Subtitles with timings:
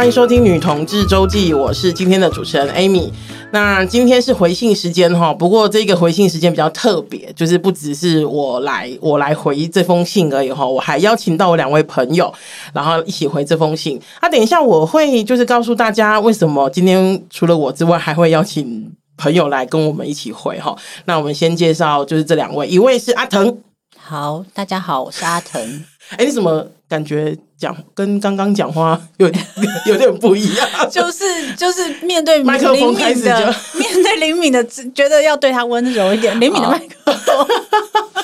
[0.00, 3.10] 欢迎收听《女同志周记》，我是今天的主持人 Amy。
[3.52, 12.32] 那今天是回信时间哈，不过这个回信时间比较特别，就是不只是我来我来回这封信而已哈，我还邀请到我两位朋友，
[12.72, 14.00] 然后一起回这封信。
[14.20, 20.74] 啊，等一下我会就是告诉大家为什么今天除了我之外，还会邀请朋友来跟我们一起回哈。
[21.04, 23.54] 那我们先介绍就是这两位，一位是阿腾。
[23.98, 25.84] 好，大家好，我是阿腾。
[26.16, 27.34] 哎，你怎么感觉？
[27.60, 29.46] 讲跟刚刚讲话有点
[29.84, 37.46] 有点不一样，就是就是面对麦克风开始就面对灵敏的，觉得要对他温柔一点，灵敏的麦克风。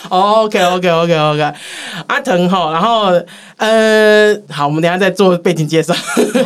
[0.09, 1.53] OK OK OK OK，
[2.07, 3.13] 阿腾哈，然后
[3.57, 5.95] 呃，好，我们等下再做背景介绍。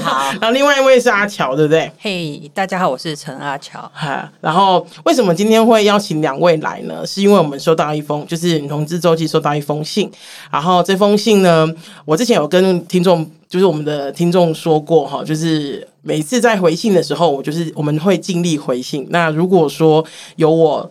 [0.03, 1.91] 好， 然后另外一位是阿乔，对不对？
[1.99, 3.81] 嘿，hey, 大家好，我是陈阿乔。
[3.93, 7.05] 哈，然后为什么今天会邀请两位来呢？
[7.07, 10.11] 是因为我们收到一封，就是女同志周记收到一封信，
[10.51, 11.67] 然后这封信呢，
[12.05, 19.07] 我之前有跟听众就是我们的听众说过哈，就是每次在回信的时候，我就是我们会尽力回信。
[19.11, 20.05] 那如果说
[20.37, 20.89] 有我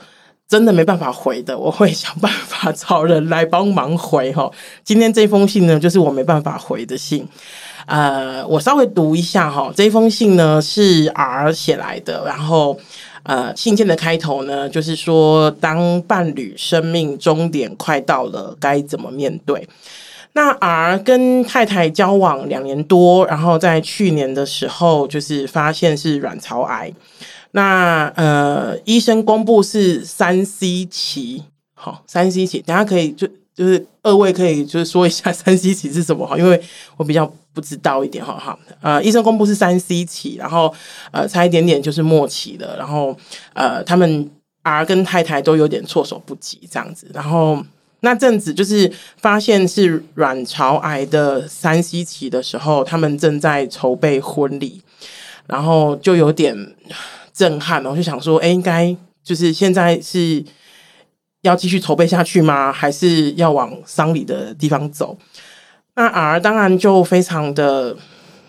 [0.50, 4.52] 真的没办法回的， 我会想办法找人来帮忙回哈。
[4.84, 7.26] 今天这封信呢，就是我没办法回的信。
[7.86, 12.78] 呃，我稍微读一下哈，这封信呢是 R 写来的，然后
[13.24, 19.68] 呃，信件的开头呢就是说，当伴侣生命终点快到了，该怎么面对？
[20.34, 26.92] 那 R 跟太太交往两年多，然后在去年的时候，就是发现是卵巢癌。
[27.52, 36.62] 那呃，医生公布是三 C 期，好，三 C 期，等下可以就就是二位可以就是说一下三 C 期是什么哈，因为
[36.98, 38.58] 我比较不知道一点哈哈。
[38.82, 40.74] 呃，医生公布是三 C 期，然后
[41.12, 43.16] 呃，差一点点就是末期的，然后
[43.54, 44.30] 呃，他们
[44.64, 47.64] R 跟太太都有点措手不及这样子，然后。
[48.02, 54.82] 那阵子就是发现是卵巢癌的三 C 期的时候，他们正在筹备婚礼，
[55.46, 56.56] 然后就有点
[57.40, 60.44] 震撼，我就想说，哎，应该就是现在是
[61.44, 62.70] 要继续筹备下去吗？
[62.70, 65.18] 还是要往丧礼的地方走？
[65.96, 67.96] 那 R 当然就非常的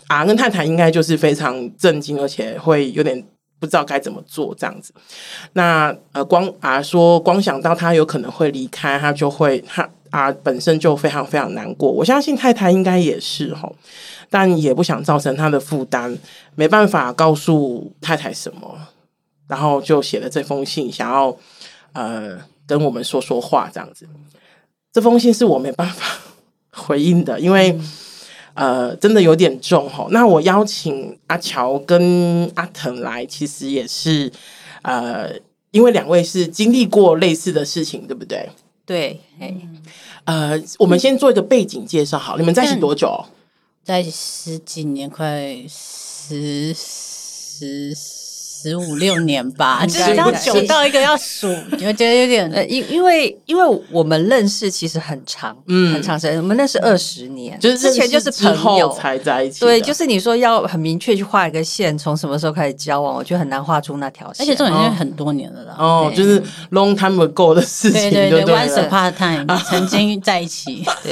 [0.08, 3.24] ，R 跟太太应该就是非常震惊，而且会有点。
[3.60, 4.90] 不知道该怎么做这样子，
[5.52, 11.92] 那呃，光啊说，光想到他有可能会离开，他就会他啊本身就非常非常难过。
[11.92, 13.70] 我相信太太应该也是齁，
[14.30, 16.16] 但也不想造成他的负担，
[16.54, 18.78] 没办法告诉太太什么，
[19.46, 21.36] 然后就写了这封信，想要
[21.92, 24.08] 呃跟我们说说话这样子。
[24.92, 26.06] 这封信是我没办法
[26.72, 27.72] 回应的，因为。
[27.72, 27.90] 嗯
[28.54, 30.06] 呃，真的有点重哈。
[30.10, 34.30] 那我邀请阿乔跟阿腾来，其实也是
[34.82, 35.30] 呃，
[35.70, 38.50] 因为两位是经历过类似的事情，对不对？
[38.84, 39.18] 对，
[40.24, 43.24] 呃，我们先做一个背景介绍，好，你们在一起多久？
[43.84, 47.94] 在十几年，快十十。
[48.62, 51.46] 十五六年吧， 就是要久到一个要数，
[51.78, 59.60] 你会觉得有点呃，因因为因为我们认识其实很长，嗯，很长时间，我们认识二十年，就是之前就是朋友才在一起。
[59.60, 65.76] 对，就是你说要很明确去画一个线，从什么时候开始交往，我觉得很难画出那条线，而且这种已经很多年了啦。
[65.78, 66.38] 哦，就是
[66.72, 70.84] long time ago 的事情，对对对，once upon a time 曾经在一起。
[71.02, 71.10] 对。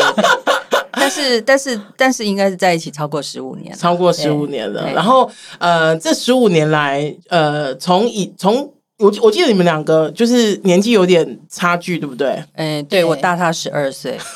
[0.98, 4.90] 但是 但是但是应该是在一起超过十五年，超过十五年了。
[4.92, 12.42] 然后呃，这十五年来，呃，从以从我我记得你们两个就是年纪有点差距，对不对？
[12.54, 14.18] 嗯，对，我大他十二岁。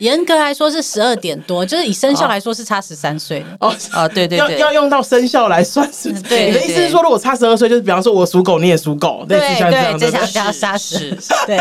[0.00, 6.12] 严格来说是十二点多，就是以生肖来说是差十三岁哦哦，对对对，要要用到生肖来算是。
[6.20, 10.98] 对，你的意思是说，如果差十二岁，就是比方说我属狗，你也属狗，对对，这样叫杀死。
[11.46, 11.56] 对，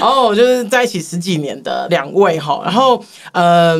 [0.00, 3.78] 哦，就是在一起十几年的两位哈，然后呃，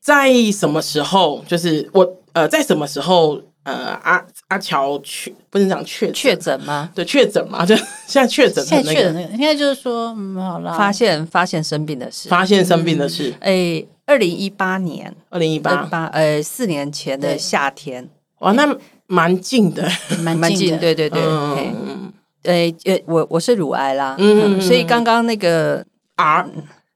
[0.00, 1.44] 在什么时候？
[1.46, 3.40] 就是我呃，在什么时候？
[3.64, 6.90] 呃，阿阿乔确不能讲确确诊吗？
[6.96, 7.76] 对，确诊嘛，就
[8.08, 8.64] 现在确诊。
[8.66, 13.32] 现在确诊那个，应该就是说，嗯，好了，发现发现生病的事，发现生病的事。
[13.38, 18.04] 哎，二零一八年，二零一八八，呃，四年前的夏天，
[18.40, 18.66] 哇，那
[19.06, 19.88] 蛮近的，
[20.24, 22.12] 蛮近的，对对对，嗯，
[22.42, 25.84] 呃，呃，我我是乳癌啦，嗯，所以刚刚那个
[26.16, 26.46] R。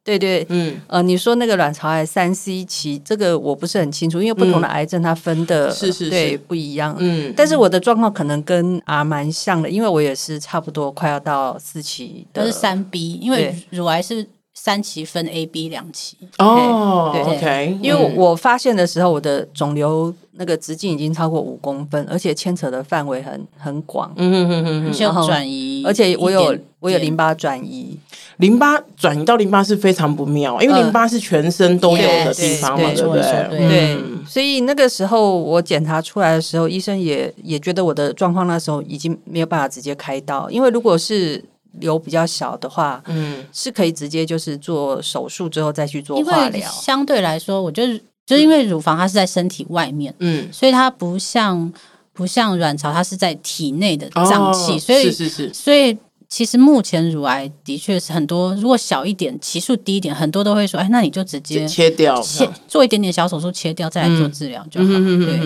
[0.07, 14.25] 对对，嗯，呃，你说那个卵巢癌三 C 期，这个我不是很清楚，因为不同的癌症它分的是是对不一样，嗯，但是我的状况可能跟 R 蛮像的，因为我也是差不多快要到四期，都是三 B，因为乳癌是
[14.59, 26.57] 三期分 A、B 两期哦，对，OK，因为我发现的时候，我的肿瘤那个直径已经超过五公分，而且牵扯的范围很很广，嗯嗯嗯嗯，需要转移，而且我有。
[26.79, 27.99] 我有淋巴转移。
[28.37, 33.23] 淋巴转移到淋巴是非常不妙，因为淋巴是全身都有的地方嘛，对不对？
[33.51, 41.43] 对，所以那个时候我检查出来的时候，医生也也觉得我的状况那时候已经没有办法直接开刀，因为如果是
[41.81, 46.71] 瘤比较小的话，嗯，是可以直接就是做手术之后再去做化疗。
[46.71, 51.73] 相对来说，我觉得就是因为乳房它是在身体外面，嗯，所以它不像
[52.13, 55.97] 不像卵巢，它是在体内的脏器，所以是是是，所以。
[56.29, 65.41] 其实目前乳癌的确是很多，如果小一点、期数低一点，很多都会说：“哎，那你就直接切掉，切做一点点小手术切掉，再来做治疗就好。”对，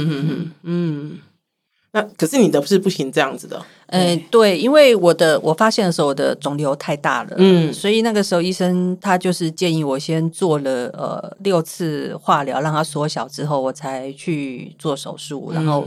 [0.62, 1.18] 嗯，
[1.92, 3.62] 那可是你的不是不行这样子的。
[3.90, 15.52] 呃，对，因为我的我发现的时候，我的肿瘤太大了，嗯，所以那个时候医生他就是建议我先做了呃六次化疗，让它缩小之后，我才去做手术。
[15.52, 15.86] 然后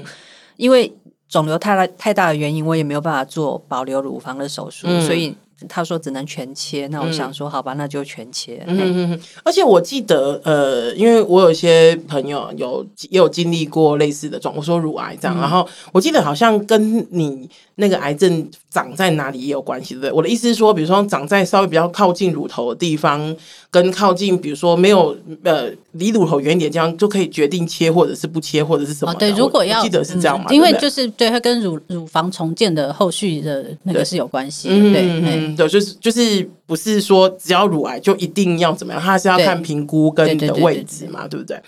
[0.57, 0.93] 因为。
[1.29, 5.35] 肿瘤太大太大的原因，我也没有办法做保留乳房的手术，嗯、所以
[5.67, 6.87] 他说只能全切。
[6.87, 8.63] 那我想说，好吧，那就全切。
[8.67, 9.19] 嗯嗯嗯。
[9.43, 17.49] 而且我记得，呃，因为我有一些朋友有也有经历过类似的状，我说乳癌这样，嗯、然后我记得好像跟你。
[17.75, 20.11] 那个癌症长在哪里也有关系，对不对？
[20.11, 23.35] 我的意思是说，比如说长在稍微比较靠近乳头的地方，
[23.71, 29.11] 跟靠近比如说没有呃离乳头远一点，这样就可以决定切或者是不切或者是什么。
[29.11, 34.69] 哦、对，如果要记得是这样嘛，嗯、因为就是对它跟乳乳房重建的后续的那个是有关系。
[34.69, 41.61] 对，嗯，对，就是就是不是说只要乳癌就一定要怎么样，它是要看评估跟你的位置嘛，对不对？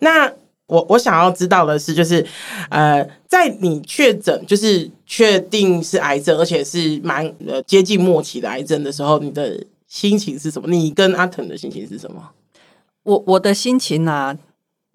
[0.00, 0.32] 那。
[0.70, 2.24] 我我想要知道的是，就是，
[2.68, 10.68] 呃，在你确诊就是确定是癌症，而且是蛮呃接近末期的癌症的时候，你的心情是什么？
[10.68, 12.22] 你跟阿腾的心情是什么？
[13.02, 14.38] 我我的心情啊，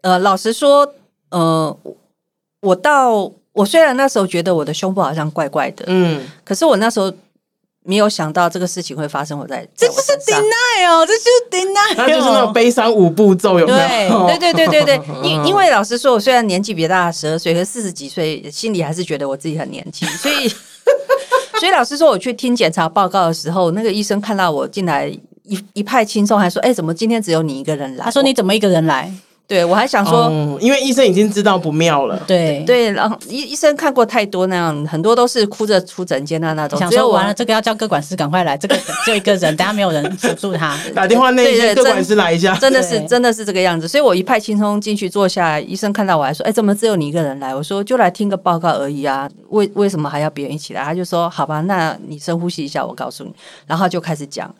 [0.01, 0.89] 呃，老实说，
[1.31, 1.77] 呃，
[2.61, 7.13] 我到我虽然那时候觉得我的胸部好像怪怪的，嗯，可是我那时候。
[7.87, 13.73] 没有想到这个事情会发生，我在，在这不是 deny 哦，这是 deny， 那就是那种悲伤五步骤，有没
[14.09, 14.25] 有？
[14.27, 20.49] 对对对对对对， 因因为老实说，我虽然年纪比大十二岁，可是四十几岁，心里还是觉得我自己很年轻，所以
[21.59, 25.07] 所以老实说，我去听检查报告的时候，那个医生看到我进来
[25.43, 29.13] 一一派轻松，还说：“哎，怎么今天只有你一个人来？”他说：“你怎么一个人来？”
[29.47, 32.19] 对，我还想说、嗯，因为医生已经知道不妙了。
[32.25, 36.79] 对对，然后医医生看过太多那样，很多都是哭着出诊间的那种。
[36.79, 38.75] 想说完了，这个要叫各管师赶快来，这个
[39.05, 42.55] 就一个人，等下没有人辅助他，打电话那些个管师来一下。
[42.55, 53.31] 真的是真的是这个样子，所以我一派轻松进去坐下来，医生看到我还说：“哎，怎么只有你一个人来？”我说：“就来听个报告而已啊，为为什么还要别人一起来？”他就说：“好吧，那你深呼吸一下，我告诉你。”
[53.67, 54.53] 然后就开始讲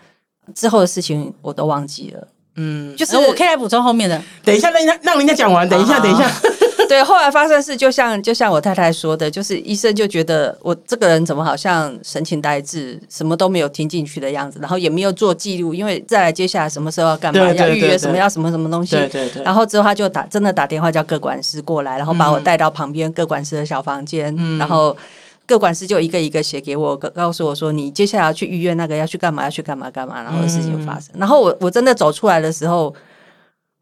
[0.54, 2.28] 之后的事情，我都忘记了。
[2.56, 4.22] 嗯，就是我可以来补充后面的。
[4.44, 5.68] 等一下，让人家让人家讲完。
[5.68, 6.30] 等一下，等一下。
[6.88, 18.96] 对，后来发生的事，就像就像我太太说的，就是医生就觉得我这个人怎么好像神情呆滞，什么都没有听进去的样子，然后也没有做记录，因为再来接下来什么时候要干嘛，要预约什么，要什么什么东西。
[18.96, 19.44] 对对对。
[19.44, 24.96] 然后之后他就打真的打电话叫各管师过来，然后把我带到旁边各管师的小房间，然后。
[25.46, 31.10] 个管师就一个一个写给我，告诉我说，你接下来要去预约那个要去干嘛，要去干嘛干嘛，然后事情就发生。
[31.14, 32.94] 嗯、然后我我真的走出来的时候，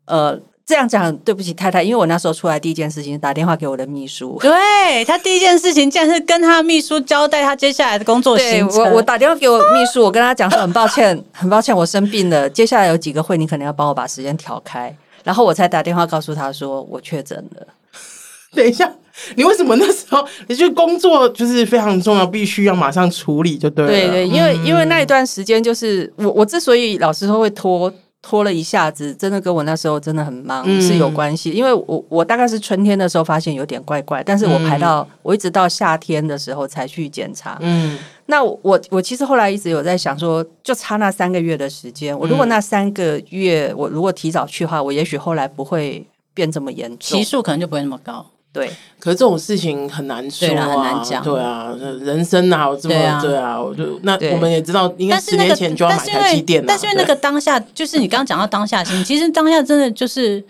[0.05, 8.79] 呃，这样讲对不起太太，因为我那时候出来第一件事情打电话给我的秘书， 对他第一件事情竟然是跟他秘书交代他接下来的工作行程。
[8.79, 17.67] 我我打电话给我秘书，我跟他讲说很抱歉， 很抱歉我生病了，接下来有几个会，你可能要帮我把时间调开，然后我才打电话告诉他说我确诊了。
[18.55, 18.91] 等一下，
[19.35, 23.91] 你为什么那时候你就工作就是非常重要，必须要马上处理就对了。
[23.91, 31.51] 对对，因为、嗯、因为那一段时间就是我我之所以老师说会拖拖了一下子，真的跟我那时候真的很忙、嗯、是有关系。
[31.51, 37.57] 因为我我大概是春天的时候发现有点怪怪，但是我排到、嗯、我一直到夏天的时候才去检查。
[37.61, 48.25] 嗯，那我我其实后来一直有在想说，就差那三个月的时间，我如果那三个月我如果提早去的话，我也许后来不会变这么严重，期数可能就不会那么高。
[48.53, 51.23] 对，可是这种事情很难说啊，很难讲。
[51.23, 53.59] 对啊，人生哪有这么对啊？
[53.59, 56.63] 我就那我们也知道，应该十年前就要买台积电。
[56.63, 60.45] 但是因为那个当下，就是你刚刚讲到当下心，其实当下真的就是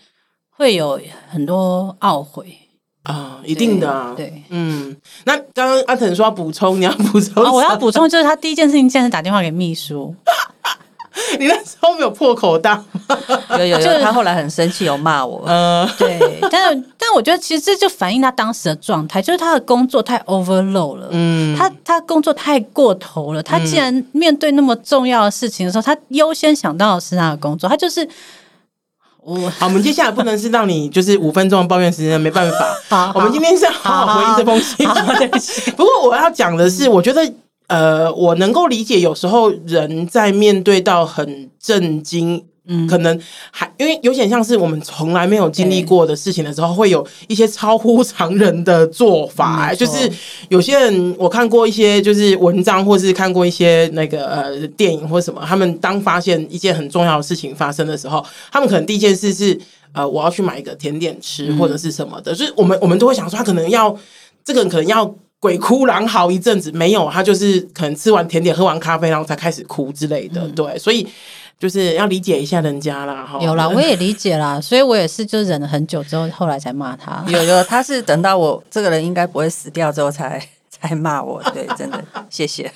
[0.49, 2.53] 会有很多懊悔
[3.03, 4.13] 啊，一定的啊。
[4.17, 4.93] 对，嗯。
[5.23, 7.41] 那刚刚阿腾说要补充，你要补充？
[7.53, 10.13] 我要补充，就是他第一件事情竟然是打电话给秘书。
[11.39, 13.17] 你那时候没有破口大吗？
[13.59, 15.43] 有 有有，他后来很生气，有骂我。
[15.45, 21.07] 嗯， 对，但但我觉得其实这就反映他当时的状态，就是他的工作太 overload 了。
[21.11, 23.43] 嗯，他他工作太过头了。
[23.43, 27.69] 他既然面对那么重要的事情的时候，他优先想到的是他的工作。
[27.69, 28.07] 他就是
[29.21, 29.49] 我。
[29.51, 32.57] 好，我们接下来不能是让你就是五分钟的抱怨时间，没办法。
[32.89, 34.85] 好，我们今天是要好好回应这封信。
[35.77, 37.31] 不过我要讲的是，我觉得。
[37.67, 42.45] 呃，我能够理解，有时候人在面对到很震惊。
[42.65, 43.19] 嗯，可能
[43.51, 49.69] 还因为有点像是我们从来没有经历过的事情的时候，会有一些超乎常人的做法。
[49.69, 50.09] 嗯、就是
[50.47, 59.59] 有些人我看过一些就是文章，或是看过一些那个呃电影或什么，他们当发现一件很重要的事情发生的时候，他们可能第一件事是
[59.91, 62.31] 呃我要去买一个甜点吃或者是什么的。
[62.31, 63.93] 嗯、就是我们我们都会想说，他可能要
[64.45, 70.41] 这个人可能要鬼哭狼嚎一阵子，没有，他就是可能吃完甜点喝完咖啡，然后才开始哭之类的。
[70.41, 71.05] 嗯、对，所以。
[71.59, 73.39] 就是要理解一下人家啦，哈。
[73.41, 77.23] 有啦，我也理解啦，所以我也是就忍了很久之后，后来才骂他。
[77.27, 81.41] 有有，他是等到我这个人应该不会死掉之后才 才骂我。
[81.53, 82.69] 对，真的谢谢。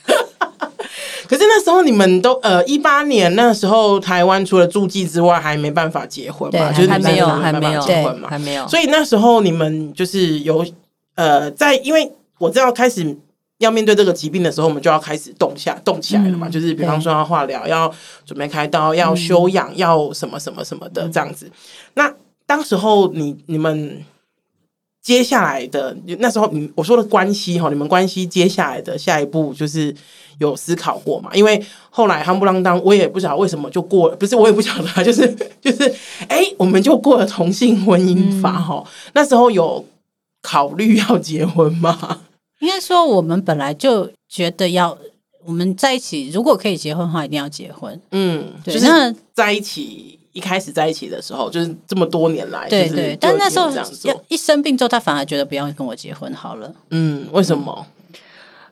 [1.28, 8.66] 可是那时候你们都呃一八年那时候台湾除了住记之外还没办法结婚嘛，就是还没有还没有结婚嘛，还没有。
[8.70, 10.66] 所以那时候你们就是有
[11.16, 13.18] 呃在，因为我知道开始。
[13.60, 16.48] 要面对这个疾病的时候，我们就要开始动下动起来了嘛。
[16.48, 17.92] 嗯、就是比方说要化疗，要
[18.24, 21.48] 准备开刀，要休养，嗯、要什么什么什么的这样子。
[21.48, 21.52] 嗯、
[21.96, 22.14] 那
[22.46, 24.06] 当时候你你们
[25.02, 29.92] 接下来的那时候，你我说的关系哈，你们关系接下来的下一步就是
[30.38, 31.32] 有思考过嘛？
[31.34, 35.90] 因为后来夯不啷当，我也不晓得为什么就过了，不是我也不晓得， 就是就是
[36.28, 38.84] 哎、欸，我们就过了同性婚姻法哈。
[38.86, 39.84] 嗯、那时候有
[40.44, 42.22] 考虑要结婚吗？
[42.60, 44.98] 应该说，我们本来就觉得要
[45.46, 48.00] 我们在一起，如果可以结婚的话，一定要结婚。
[48.12, 53.18] 嗯，对就是那在一起一开始在一起的时候，就是这么多年来，对对。
[53.20, 53.70] 但那时候
[54.28, 56.74] 一生病之后，他反而觉得不要跟我结婚好了。
[56.92, 57.86] 嗯，为什么？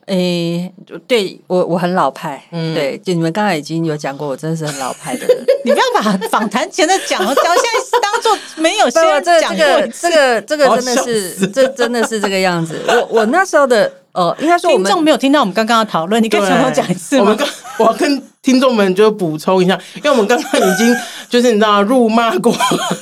[0.07, 5.37] 诶、欸，对我我很老派，嗯，对，就你们刚才已经有讲过，我真的是很老派的人。
[5.65, 9.57] 你不要把访谈前的讲了，讲现在当做没有 先讲过。
[9.57, 12.79] 这个这个这个真的是，这真的是这个样子。
[12.87, 17.21] 我我那时候的呃，应该说我们听众没有听到我们刚刚的讨论，你可以从头讲一次吗？
[17.23, 17.47] 我们刚
[17.79, 18.21] 我要跟。
[18.45, 20.95] 听众们就补充一下， 因为我们刚刚已经
[21.27, 22.55] 就是你知道辱骂过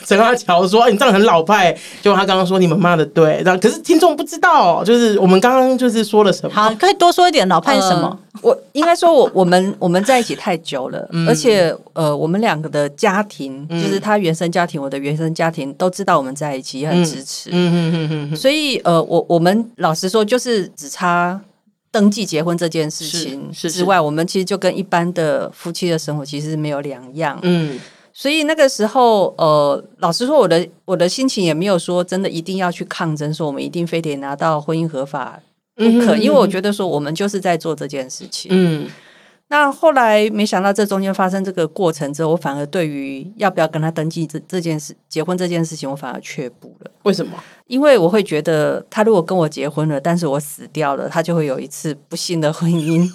[0.06, 6.56] 陈阿乔说， 你这样很老派，就他刚刚说你们骂的对，然后可是听众不知道，就是我们刚刚就是说了什么。
[6.56, 8.18] 好，可以多说一点，老派什么？
[8.36, 17.50] 呃、我应该说我我们我们在一起太久了，嗯、而且呃，我们两个的家庭，嗯、就是他原生家庭，我的原生家庭都知道我们在一起，也很支持。
[17.52, 18.36] 嗯嗯嗯嗯嗯。
[18.38, 21.38] 所以呃，我我们老实说，就是只差。
[21.94, 27.38] 登记结婚这件事情之外，我们其实就跟一般的夫妻的生活其实没有两样。
[27.44, 27.80] 嗯，
[28.12, 35.40] 所以那个时候，呃，老实说，我的我的心情也没有说真的一定要去抗争，说我们一定非得拿到婚姻合法
[35.76, 38.50] 不可，嗯、哼因为我觉得说我们就是在做这件事情。
[38.52, 38.90] 嗯。
[39.54, 46.90] 那后来没想到这中间发生这个过程之后，我反而对于要不要跟他登记这这件事、结婚这件事情，我反而却步了。
[47.04, 47.34] 为什么？
[47.68, 53.08] 因为我会觉得，他如果跟我结婚了，但是我死掉了，他就会有一次不幸的婚姻。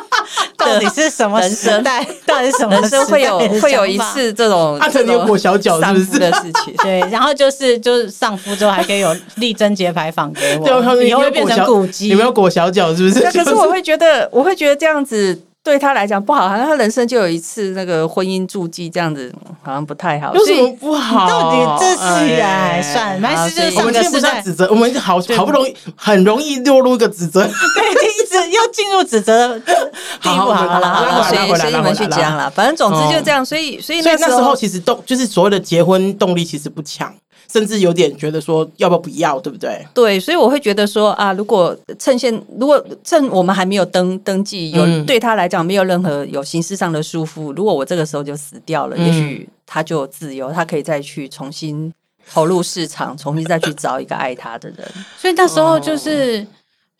[0.58, 2.06] 到底是什么时代？
[2.26, 6.74] 到底是什么人生会有 会有一次这种他曾经有裹小脚是不是的事情？
[6.84, 10.68] 对，然后就是就是上夫之后还可以有立贞节牌坊给我，
[11.02, 12.08] 以后会变成古迹。
[12.08, 12.94] 有没有裹小脚？
[12.94, 13.22] 是不是？
[13.30, 15.40] 可是我会觉得，我会觉得这样子。
[15.66, 20.32] 对他来讲不好，好像他人生就有一次那个婚姻注记这样子，好像不太好。
[20.32, 21.28] 有什么不好？
[21.28, 29.74] 到底这是哎，算了，没事，就是上个时代指责，我们好好不容易，很容易落入一个指责，对，一直又进入指责的地
[30.22, 30.30] 步。
[30.54, 33.44] 好了，好了，所以所以你们去讲了，反正总之就这样。
[33.44, 37.12] 所以所以那时候其实动就是所谓的结婚动力其实不强。
[37.50, 39.86] 甚至有点觉得说要不要不要，对不对？
[39.94, 51.92] 对，所以我会觉得说啊，如果趁现，如果趁我们还没有登登记，有对他来讲没有任何有形式上的束缚，如果我这个时候就死掉了，嗯、也许他就自由，他可以再去重新
[52.32, 54.78] 投入市场，重新再去找一个爱他的人。
[55.16, 56.46] 所以那时候就是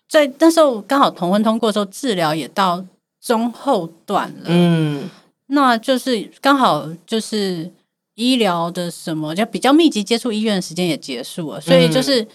[0.08, 2.84] 在那时候刚好同婚通过的时候，治疗也到
[3.20, 4.44] 中后段了。
[4.46, 5.10] 嗯，
[5.48, 7.70] 那就是刚好就是。
[8.16, 12.26] 医疗的什么就比较密集接触医院的时间也结束了，所以就是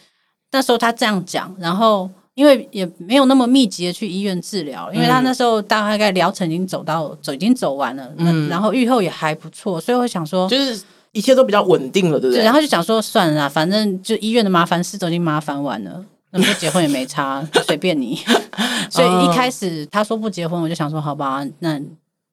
[0.52, 12.44] 那时候他这样讲，然后因为也没有那么密集的去医院治疗，因为他那时候大概疗程已经走到走已经走完了，嗯，然后愈后也还不错，所以我想说就是一切都比较稳定了，对不对？
[12.44, 18.20] 然后就想说算了，反正就医院的麻烦事都已经麻烦完了，那么结婚也没差，随便你。
[18.90, 21.82] 所以一开始他说不结婚，我就想说好吧，那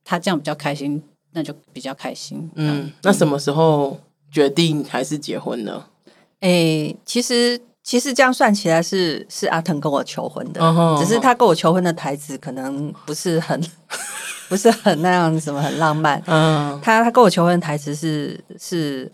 [0.04, 1.02] 他这样比较开心。
[1.32, 2.50] 那就比较开心。
[2.54, 3.98] 嗯，那什么时候
[4.30, 5.84] 决定还是结婚呢？
[6.40, 10.98] 诶、欸，其实其实这样算起来是是阿腾跟我求婚的，uh huh, uh huh.
[11.00, 13.60] 只是他跟我求婚的台词可能不是很
[14.48, 16.22] 不是很那样什么很浪漫。
[16.26, 16.80] 嗯、uh，huh.
[16.80, 19.10] 他他跟我求婚的台词是是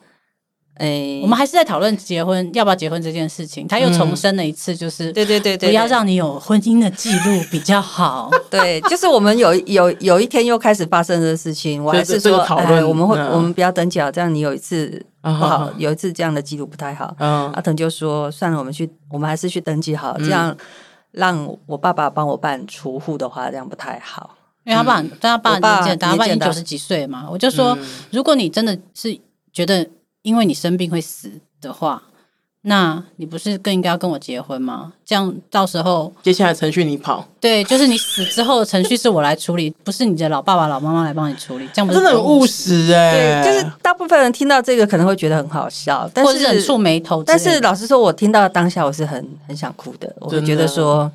[0.74, 3.68] 哎，我们还是在讨论结婚要不要结婚这件事情。
[3.68, 8.28] 他又重申了一次，就是对对对对，不要让你有婚姻的记录比较好。
[8.50, 17.14] 对，就是我们有有有一天又开始发生的事情，我还是说讨论，我们会我们不要登记啊，这样你有一次不好，有一次这样的记录不太好。
[17.18, 20.56] 阿腾就说算了，我们去，我们还是去登记好，这样
[21.12, 24.36] 让我爸爸帮我办除户的话，这样不太好。
[24.64, 27.78] 因为他爸，他爸年纪，他爸已经九十几岁嘛，我就说，
[28.10, 29.16] 如果你真的是
[29.52, 29.88] 觉得。
[30.24, 32.02] 因为你生病会死的话，
[32.62, 34.94] 那你不是更应该要跟我结婚吗？
[35.04, 41.68] 这样到时候接下来程序你跑，对，就是你死之后的程序是我来处理，不是你的老爸爸、老妈妈来帮你处理。
[41.74, 47.22] 这样不是真的很务实哎、欸，对，就是大部分人听到这个可能会觉得很好笑，但是或者忍触眉头。
[47.22, 51.12] 但是老实说，我听到当下我是很很想哭的，我会觉得说。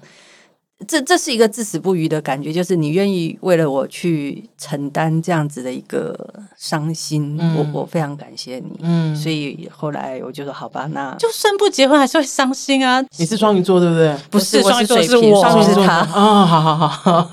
[0.88, 6.17] 这这是一个至死不渝的感觉，就是你愿意为了我去承担这样子的一个
[6.57, 8.79] 伤心，嗯、我我非常感谢你。
[8.81, 13.03] 嗯，所以后来我就说好吧，那就算不结婚还是会伤心啊。
[13.17, 14.15] 你是双鱼座对不对？
[14.31, 15.98] 不是，双鱼座是我，双鱼是他。
[15.98, 17.29] 啊，好好好。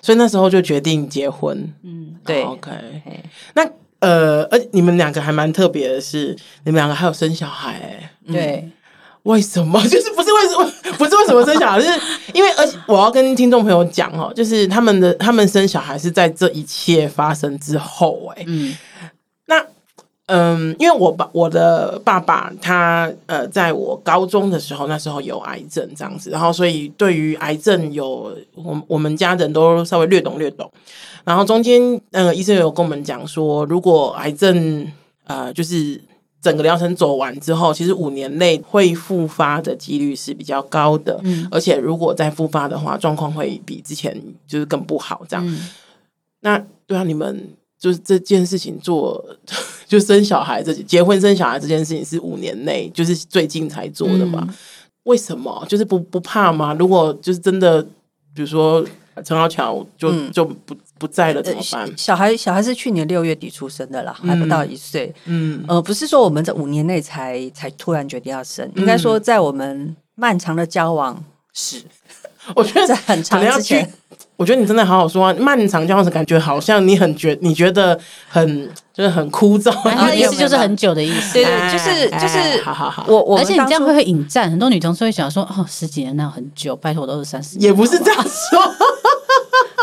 [0.00, 1.68] 所以那时候就决定结婚。
[1.82, 2.44] 嗯，对。
[2.44, 2.70] OK，
[3.54, 8.10] 那呃，而你们两个还蛮特别的是，你们两个还有生小孩、欸。
[8.32, 8.62] 对。
[8.64, 8.72] 嗯
[9.24, 9.80] 为什么？
[9.88, 10.72] 就是不是为什么？
[10.98, 11.80] 不是为什么生小孩？
[11.80, 12.00] 就是
[12.34, 18.76] 因为，而且我要跟听众朋友讲哦，就是他们的他们生小孩是在这一切发生之后、欸，哎，嗯，
[19.46, 19.64] 那
[20.26, 30.70] 嗯，因为我爸我的爸爸他呃，在我高中的时候，那时候有癌症这样子，然后所以对于癌症有我我们家人都稍微略懂略懂，
[31.24, 34.86] 然后中间那个、呃、医生有跟我们讲说，如果癌症
[35.26, 36.00] 呃就是。
[36.42, 45.22] 整个疗程走完之后，其实五年内会复发的几率是比较高的，嗯，而且如果再复发的话，状况会比之前就是更不好。
[45.28, 45.68] 这样，嗯、
[46.40, 49.24] 那对啊，你们就是这件事情做，
[49.86, 54.44] 就生小孩这结婚生小孩这件事情是五年内，就是最近才做的嘛？
[54.48, 54.54] 嗯、
[55.04, 55.64] 为什么？
[55.68, 56.74] 就是不不怕吗？
[56.74, 57.80] 如果就是真的，
[58.34, 58.84] 比如说
[59.24, 60.74] 陈豪强就、嗯、就不。
[61.02, 61.92] 不在了怎么办？
[61.96, 65.12] 小孩小孩是去年六月底出生的啦，还不到一岁。
[65.24, 71.20] 嗯，呃，不是说我们这五年内才才突然决定要生，应该说在我们漫长的交往
[71.52, 71.82] 史，
[72.54, 73.92] 我觉得在很长之前，
[74.36, 75.34] 我觉得你真的好好说啊。
[75.40, 77.98] 漫长交往史感觉好像你很觉你觉得
[78.28, 81.34] 很就是很枯燥，他的意思就是很久的意思。
[81.34, 83.04] 对对，就是就是，好好好。
[83.08, 88.74] 我我而且你这样会会引战，很多女同事会想说哦，十几年那很久，拜托我都是三十年，也不是这样说。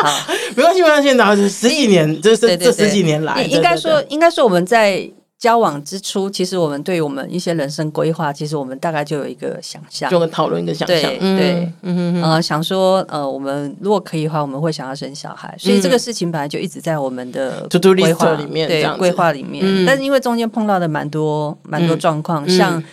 [0.01, 1.09] 好， 没关系，没关系。
[1.09, 12.21] 然后十几年，这是这十几年来，应该说，应该说我们在交往之初，其实我们对我们一些人生规划，其实我们大概就有一个想象，就讨论一个想象，对，嗯。
[12.21, 19.85] 呃，想说，呃，我们如果可以的话，我们会想要生小孩，所以这个事情本来就一直在我们的规划里面，对，规划里面。
[19.85, 22.83] 但是因为中间碰到的蛮多蛮多状况，像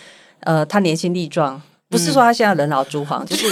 [0.40, 3.46] 呃，他年轻力壮，不是说他现在人老珠黄，就是。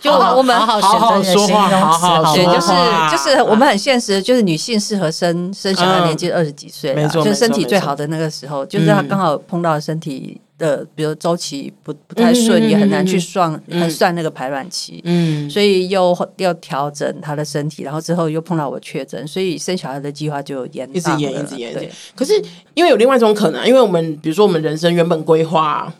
[0.00, 2.68] 就我们好好说话，好好对，就是
[3.10, 21.90] 就是我们很现实，就是女性适合生生小孩年纪二十几岁，没错，就身体最好的那个时候，就是她刚好碰到身体的，比如周期不不太顺，也很难去算算那个排卵期，嗯，所以又要调整她的身体，然后之后又碰到我确诊，所以生小孩的计划就延一直延一直延，对。
[22.14, 22.40] 可是
[22.74, 25.92] 因为有另外一种可能，因为我们比如说我们人生原本规划。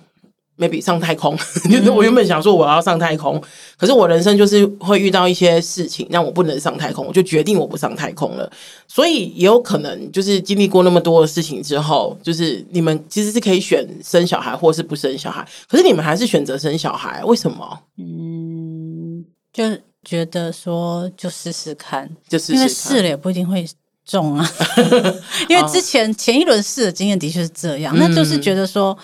[0.59, 1.37] Maybe 上太空，
[1.71, 3.41] 就是我原本想说我要上太空，
[3.77, 8.51] 可是我人生就是会遇到一些事情让我不能上太空，我就决定我不上太空了。
[8.89, 17.79] 所以也有可能就是经历过那么多的事情之后，就是你们其实是可以选生小孩或是不生小孩，可是你们还是选择生小孩，为什么？
[17.99, 19.65] 嗯，就
[20.03, 23.65] 觉得说就试试看，就试试看，因为试了也不一定会
[24.05, 24.51] 中啊。
[25.49, 28.97] 因为之前前一轮试的经验的确是这样，那就是觉得说。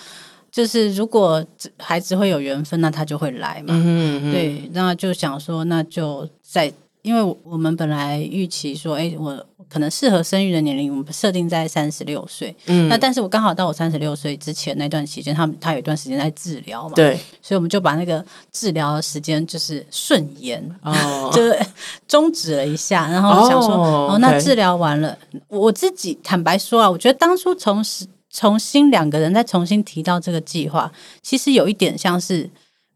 [0.55, 1.45] 就是如果
[1.81, 3.75] 孩子会有缘分，那他就会来嘛。
[3.75, 12.55] 嗯嗯对，那就想说，那就在，因为我们本来预期说，哎，我可能适合生育的年龄，我们设定在三十六岁。
[12.67, 12.89] 嗯。
[12.89, 16.95] 那但是我刚好到我三十六岁之前那段期间，他们他有一段时间在治疗嘛。
[16.95, 17.19] 对。
[17.43, 21.43] 所以我们就把那个治疗的时间就是顺延，哦， 就
[22.07, 28.07] 终止了一下，然后想说，哦，哦，那治疗完了，我自己坦白说啊，我觉得当初从十。
[28.35, 30.91] 重新两个人再重新提到这个计划，
[31.23, 32.51] 其实有一点像是，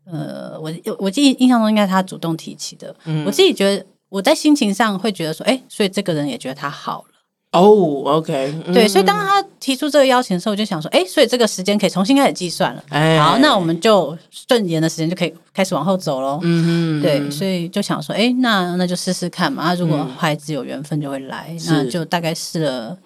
[0.04, 2.92] 呃，我我记印象中应该他主动提起的。
[3.04, 7.14] 嗯，我自己觉得我在心情上会觉得说，哎，所以这个人也觉得他好了。
[7.52, 12.84] 哦，OK，对，所以当他提出这个邀请的时候，我就想说，哎，所以这个时间可以重新开始计算了。
[12.90, 16.40] 哎，好，那我们就顺延的时间就可以开始往后走喽。
[16.42, 19.62] 嗯嗯，对，所以就想说，哎，那那就试试看嘛。
[19.64, 22.98] 那如果孩子有缘分就会来，那就大概试了。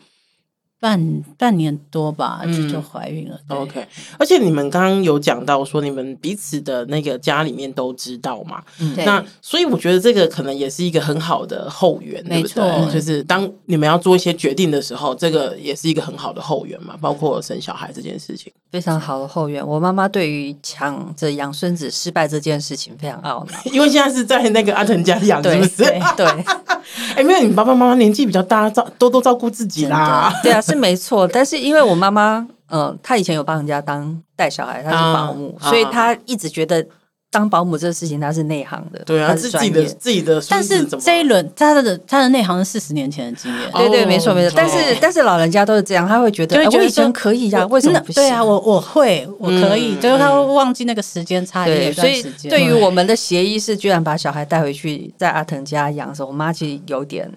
[0.82, 3.38] 半半年多吧，就就怀孕了。
[3.50, 3.86] 嗯、OK，
[4.18, 8.60] 而且你们刚刚有讲到说，你们彼此的那个家里面都知道嘛？
[8.80, 12.64] 嗯，那所以我觉得这个可能也是一个很好的后援，对不对？
[12.64, 16.96] 没错，就是当你们要做一些决定的时候，这个也是一个很好的后援嘛。
[17.00, 19.64] 包括生小孩这件事情，非常好的后援。
[19.64, 25.84] 我妈妈对于抢着养孙子失败这件事情非常懊恼， 因为现在是在那个阿腾家养，是不是？
[25.84, 26.44] 对，对。
[27.14, 30.32] 哎、欸，没有，你爸爸妈妈年纪比较大，照多多照顾自己啦。
[30.42, 30.60] 对啊。
[30.60, 36.86] 是没错，但是因为我妈妈，嗯，她以前有帮人家当带小孩，她是保姆，啊、所以她一直觉得
[37.32, 40.40] 当保姆这个事情他是内行的，对啊，她是自己的自己的。
[40.50, 44.52] 但是这一轮他的他的内行是四十年前的经验，对对，没错没错。
[44.54, 48.22] 但是但是老人家都是这样，他会觉得，我以前可以呀、啊，为什么不行？
[48.22, 51.94] 对啊，我我会，我可以，就是他会忘记那个时间差一点。
[51.94, 57.30] 所以对于我们的协议是，居然把小孩带回去在阿腾家养的时候，我妈其实有点。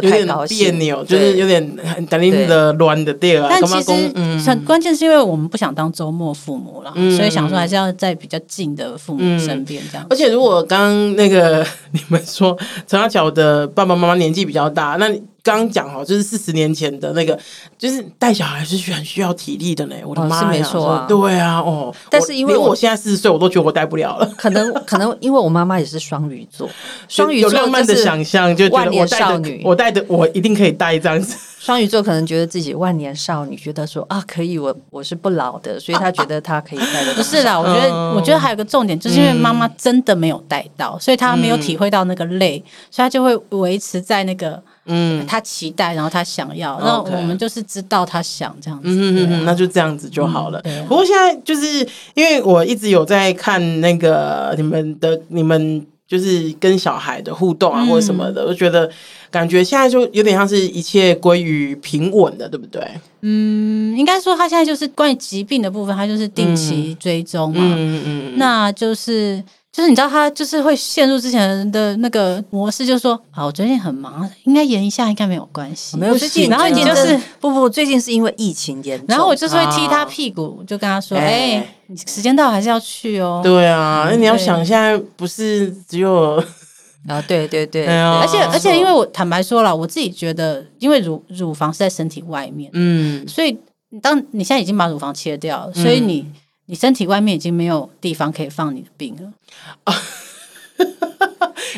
[0.00, 3.46] 有点别扭，就是有点很担心的乱的地儿。
[3.48, 10.06] 但其实，很关键是因为我们不想当周末父母了，嗯、所以想说还是要在比较近的父母身边这样、嗯。
[10.10, 15.12] 而且，如果刚刚那个 你们说陈阿巧的爸爸妈妈年纪比较大，那。
[15.42, 17.38] 刚讲哦，就是四十年前的那个，
[17.76, 19.96] 就是带小孩是需很需要体力的呢。
[20.04, 24.26] 我的妈呀，是没错啊，对啊，哦，但是因为我，我现在四十岁，我都觉得我带不了了。
[24.36, 26.68] 可能可能因为我妈妈也是双鱼座，
[27.08, 31.36] 双鱼座有浪漫的想象，就觉得我带的我带的我一定可以带这样子。
[31.58, 37.14] 双鱼座可能觉得自己万年少女，觉得说啊，可以，我我是不老的，所以他觉得他可以带的。
[37.14, 42.58] 不是啦，我觉得我觉得还有个重点，就是因为妈妈真的没有带到，所以她没有体会到那个累，
[42.90, 50.62] 所以她就会维持在那个嗯，他期待，然后他想要，然后我们就是知道他想这样子，嗯嗯嗯，那就这样子就好了。
[50.88, 55.86] 不过现在就是因为我一直有在看那个你们的你们。
[56.04, 58.90] 就是跟小孩的互动啊，或者什么的，我觉得
[59.30, 62.86] 感觉现在就有点像是一切归于平稳的，对不对？
[63.22, 81.66] 嗯，应该说他现在就是关于疾病的部分，他就是定期追踪嘛，嗯嗯，那就是就是你知道他就是会陷入之前的那个模式，就是说，好，我最近很忙，应该延一下，应该没有关系，没有最近，然后你就是不不，最近是因为疫情严重，然后我就是会踢他屁股，就跟他说，哎。
[82.06, 83.42] 时间到还是要去哦。
[83.44, 86.42] 对啊，那你要想，现在不是只有
[87.06, 93.58] 啊，对对对，而且而且，因为我坦白说了，我自己觉得，因为乳乳房是在身体外面，嗯，所以
[94.00, 96.24] 当你现在已经把乳房切掉了，所以你
[96.66, 99.94] 你身体外面已经没有地方可以放你的病了。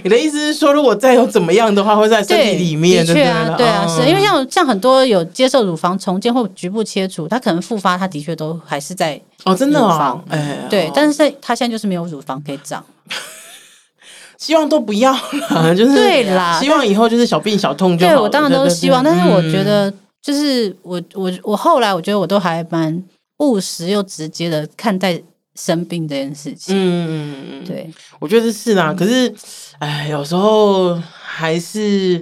[0.02, 3.04] 你的意思是说，如果再有怎么样的话，会在身体里面？
[3.06, 12.84] 的确啊，对啊，是因为像像很多有接受乳房重建或局部切除，它可能复发，它的确都还是在哦，真的哦，哎，对，但是他现在就是没有乳房可以长，
[14.36, 15.12] 希望都不要
[15.50, 18.12] 了， 就是对啦，希望以后就是小病小痛就好。
[18.12, 23.02] 对，我当然都希望，但是我觉得就是我我我后来我觉得我都还蛮
[23.50, 25.22] 务实又直接的看待。
[25.56, 28.92] 生病这件事情，嗯嗯对，我觉得是啦。
[28.92, 29.32] 可是，
[29.78, 32.20] 哎，有时候还是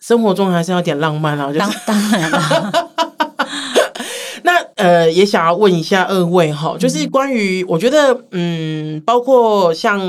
[0.00, 1.52] 生活中还是要点浪漫啊。
[1.56, 2.90] 当当然了。
[4.42, 10.00] 那呃，也想要问一下二位哈，就是关于我觉得，嗯，包括像，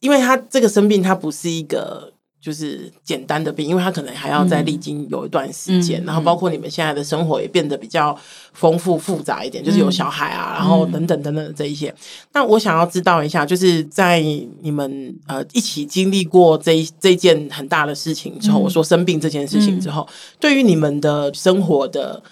[0.00, 2.12] 因为他这个生病，他不是一个。
[2.46, 8.16] 就是简单的病，因为他可能还要再历经有一段时间，嗯、然后包括你们现在的生活也变得比较
[8.52, 11.88] 丰富复杂一点，嗯、就是有小孩啊，然后等等等等这一些。
[11.88, 11.96] 嗯、
[12.34, 14.20] 那我想要知道一下，就是在
[14.60, 22.22] 你们呃一起经历过这这件很大的事情之后，嗯、我说生病这件事情之后，嗯、对于你们的生活的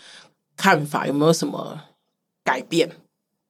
[0.56, 1.76] 看法有没有什么
[2.44, 2.88] 改变？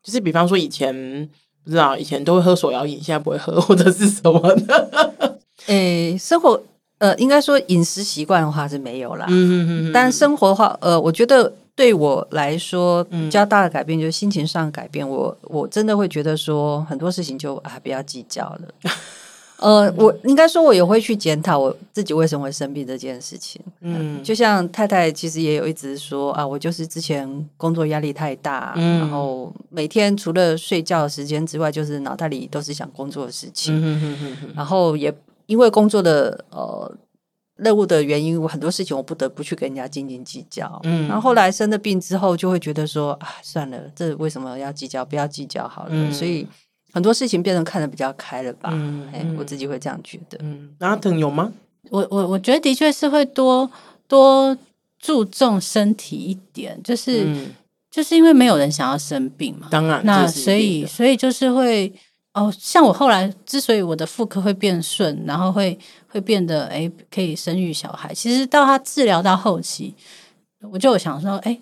[0.03, 1.29] 就是比方说以前
[1.63, 5.04] 不知道以前都会喝手摇饮，现在不会喝，或者是什么的？
[5.67, 6.63] 诶、欸，生活
[6.99, 9.27] 呃，应该说饮食习惯的话是没有啦。
[9.29, 9.93] 嗯嗯嗯。
[9.93, 15.07] 但生活的话，呃，我觉得对我来说比较大的改变就是心情上的改变。
[15.07, 18.61] 我我真的会觉得说很多事情就啊不要计较了。
[19.59, 23.61] 呃，我应该说我也会去检讨我自己为什么会生病这件事情。
[23.81, 34.55] 嗯，就像太太其实也有一直说啊，我就是之前工作压力太大，嗯、然后每天除了睡觉的时间之外，就是脑袋里都是想工作的事情。
[34.55, 35.13] 然后也。
[35.47, 36.97] 因为工作的呃
[37.57, 40.81] 任务的原因，我很多事情我不得不去跟人家斤斤计较。
[40.85, 45.05] 嗯，然后后来生了病之后，就会觉得说啊，算了，这为什么要计较？
[45.05, 45.91] 不要计较好了。
[45.93, 46.47] 嗯，所以
[46.93, 48.71] 很多事情变得看得比较开了吧？
[48.73, 50.39] 嗯，哎，我自己会这样觉得。
[50.43, 51.53] 嗯，阿腾有吗？
[51.91, 53.71] 我我我觉得的确是会多
[54.09, 54.57] 多
[54.99, 57.55] 注重身体一点，就是、嗯、
[57.91, 59.69] 就是因为没有人想要生病嘛。
[59.71, 61.93] 当然，那所以所以就是会。
[62.35, 69.95] 哦，像我后来之所以我的妇科会变顺，然后会会变得诶可以生育小孩，其实到他治疗到后期，
[70.73, 71.61] 我就想说，哎、欸，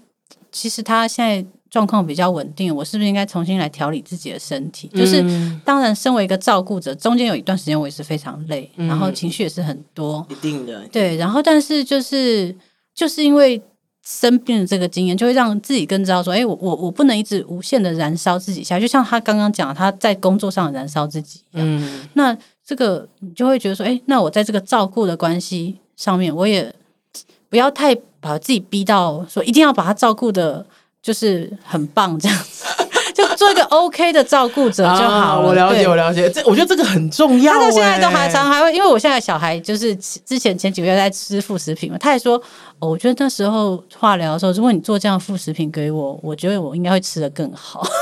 [0.51, 4.91] 其实他现在状况比较稳定，我是不是应该重新来调理自己的身体？
[4.95, 5.23] 嗯、就是
[5.65, 10.87] 当然，身为一个照顾者，中间有一段时间我也是非常累，嗯、然后情绪也是很多，一定的。
[10.89, 12.57] 对，然后但是就是
[12.95, 13.63] 就是因为。
[14.05, 21.67] 生病的这个经验，就会让自己更知道说，哎，我我我不能一直无限的燃烧自己下，就像他刚刚讲，他在工作上燃烧自己一样。
[21.67, 26.75] 嗯，那这个你就会觉得说，哎，那我在这个照顾的关系上面，我也
[27.49, 30.67] 不要太把自己逼到说一定要把他照顾的，
[31.01, 32.65] 就是很棒这样子。
[33.13, 35.15] 做一个 OK 的照顾者就好了。
[35.15, 36.29] 啊，我了解，我了解。
[36.31, 37.53] 这我觉得这个很重要。
[37.53, 42.37] 他到现在都还常还会，因为我现在小孩就是之前前几个月在吃副食品嘛，他还说，
[42.79, 47.87] 哦，我觉得那时候化疗的时候，如果你做这样副食品给我，我觉得我应该会吃的更好。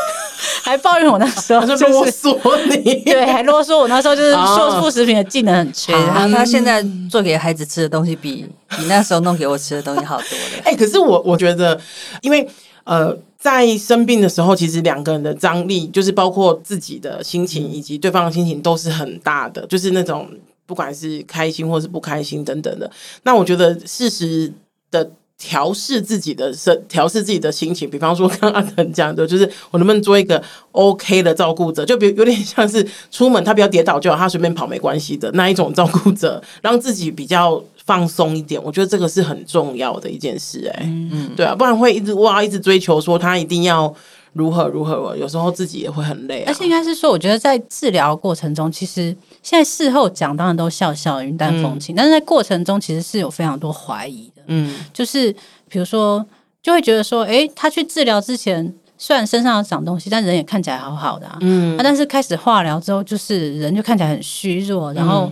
[0.62, 5.92] 还抱怨我那时候 就是啰嗦你， 对，还啰嗦我那时候就是做副食品的技能很缺。
[5.92, 10.62] 然后他现在做给孩子吃的东西比比那时候弄给我吃的东西好多了。
[10.64, 11.78] 哎，可是我我觉得，
[12.20, 12.48] 因为
[12.84, 13.16] 呃。
[13.40, 19.66] 在生病的时候，其实两个人的张力，就是包括自己的心情以及对方的心情，都是很大的。
[19.66, 20.28] 就是那种
[20.66, 22.90] 不管是开心或是不开心等等的。
[23.22, 24.52] 那我觉得适时
[24.90, 27.88] 的调试自己的身，调试自己的心情。
[27.88, 31.82] 比方说，刚刚阿腾讲的，就是我能不能做一个 OK 的照顾者？
[31.82, 37.64] 就比如有点像是出门他不要跌倒就好，他随便跑没关系的那一种照顾者，让自己比较。
[37.90, 43.92] 放松一点，我觉得这个是很重要的一件事，欸，哎，嗯，对啊，不然会一直哇，一直追求说他一定要
[44.32, 46.44] 如何如何，有时候自己也会很累，啊。
[46.46, 55.32] 而且应该是说，我觉得在治疗过程中，其实现在事后讲当然都笑笑云淡风轻，嗯，但是在过程中其实是有非常多怀疑的，嗯，就是
[55.68, 56.24] 比如说
[56.62, 65.28] 就会觉得说，哎，欸，他去治疗之前虽然身上有长东西，但人也看起来好好的，啊，嗯，啊，但是开始化疗之后，就是人就看起来很虚弱，然后。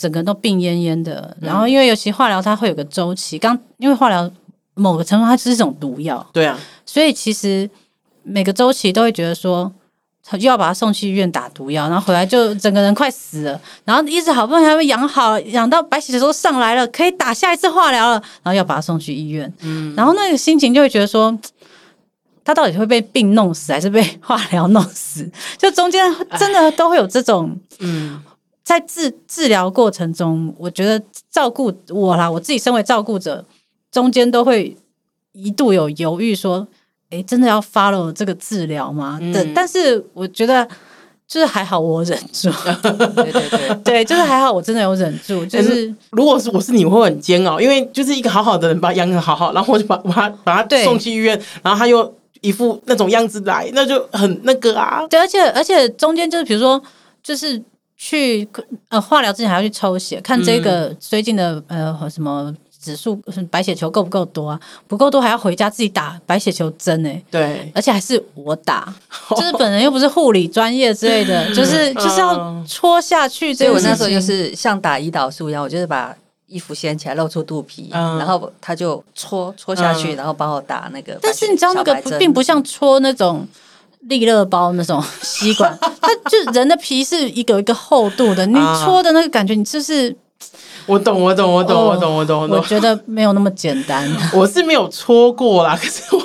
[0.00, 4.28] 整个人都病恹恹的，然后因为尤其化疗它会有个周期，刚因为化疗
[4.72, 7.68] 某个程度它是一种毒药，对啊，所以其实
[8.22, 9.70] 每个周期都会觉得说，
[10.24, 21.38] 他就要把他送去医院打毒药，然后回来就整个人快死了，然后一直好不容易还没养好，养到白血球上来了，可以打下一次化疗了，然后要把他送去医院，嗯，然后那个心情就会觉得说，
[22.42, 25.30] 他到底会被病弄死还是被化疗弄死？
[25.58, 28.18] 就中间真的都会有这种，嗯。
[28.70, 33.44] 在治治疗过程中，我觉得照顾我啦，我自己身为照顾者，
[33.90, 34.76] 中间都会
[35.32, 36.64] 一度有犹豫，说
[37.10, 40.64] ：“哎，真的要 follow 这个治疗吗？”但、嗯，但是我觉得
[41.26, 42.48] 就是还好，我忍住。
[43.16, 45.44] 对对对，对，就是还好，我真的有忍住。
[45.46, 55.04] 就是、嗯、如果是我是你，我会很煎熬，因为就是一个好好的人把他养得好好，然后我就把把他把他送去医院，然后他又一副那种样子来，那就很那个啊。
[55.08, 56.80] 对，而且而且中间就是比如说
[57.20, 57.60] 就是。
[58.02, 58.48] 去
[58.88, 62.50] 呃化疗之前还要去抽血，看这个最近的、嗯、呃什么
[62.82, 63.14] 指数
[63.50, 64.58] 白血球够不够多啊？
[64.88, 67.24] 不够多还要回家自己打白血球针呢、欸。
[67.30, 68.90] 对，而且还是我打，
[69.36, 73.52] 就是本人又不是护理专业之类的，就是就是要戳下去。
[73.52, 81.18] 所以我那时候就是像打胰岛素一样，我就是把衣服掀起来露出肚皮，嗯、然后他就戳戳下去，嗯、然后帮我打那个。
[81.20, 83.46] 但是你知道那个并不像戳那种。
[84.02, 90.14] 利乐包那种 吸管，它就人的皮是一个一个厚度的，你搓的那个感觉，你就是
[90.86, 92.56] 我懂，我懂，我懂，我懂，我懂，我懂。
[92.58, 94.10] 我觉得没有那么简单。
[94.34, 96.22] 我是没有搓过啦， 可是我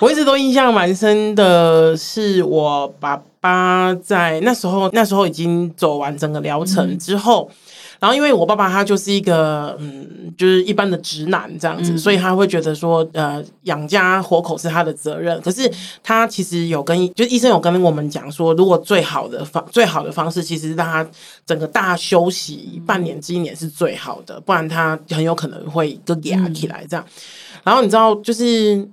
[0.00, 7.48] 我一直都印象蛮深的，是我爸爸在那时候，那时候已经走完整个疗程之后。
[7.50, 7.56] 嗯
[8.02, 15.40] 然后，因为我爸爸他就是一个嗯，就是一般的直男这样子，嗯、所以他会觉得说，呃，养家活口是他的责任。
[15.40, 15.70] 可是
[16.02, 21.08] 他其实有跟，就医生有跟我们讲说，如果最好的方最好的方式，其实让他
[21.46, 27.06] 整个大休息半年至一年是最好的，不然他很有可能会就哑起来这样。
[27.06, 28.84] 嗯、然后你知道，就是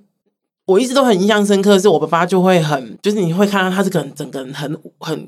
[0.67, 5.27] 我一直都很印象深刻，是我爸爸就会很，就是你会看到他这个人整个人很很。